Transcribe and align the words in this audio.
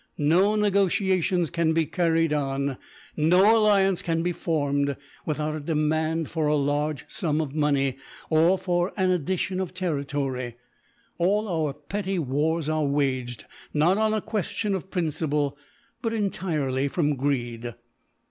No 0.17 0.55
negotiations 0.55 1.51
can 1.51 1.73
be 1.73 1.85
carried 1.85 2.33
on, 2.33 2.79
no 3.15 3.55
alliance 3.55 4.01
can 4.01 4.23
be 4.23 4.31
formed, 4.31 4.97
without 5.27 5.55
a 5.55 5.59
demand 5.59 6.27
for 6.27 6.47
a 6.47 6.55
large 6.55 7.05
sum 7.07 7.39
of 7.39 7.53
money, 7.53 7.97
or 8.31 8.57
for 8.57 8.93
an 8.97 9.11
addition 9.11 9.59
of 9.59 9.75
territory. 9.75 10.57
All 11.19 11.47
our 11.47 11.71
petty 11.75 12.17
wars 12.17 12.67
are 12.67 12.83
waged, 12.87 13.45
not 13.75 13.99
on 13.99 14.11
a 14.15 14.21
question 14.21 14.73
of 14.73 14.89
principle, 14.89 15.55
but 16.01 16.13
entirely 16.13 16.87
from 16.87 17.15
greed. 17.15 17.71